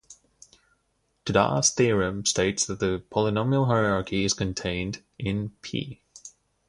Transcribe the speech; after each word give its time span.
Toda's 1.25 1.69
theorem 1.69 2.25
states 2.25 2.65
that 2.65 2.79
the 2.79 3.03
polynomial 3.11 3.67
hierarchy 3.67 4.23
is 4.23 4.33
contained 4.33 5.03
in 5.19 5.49
P. 5.61 6.01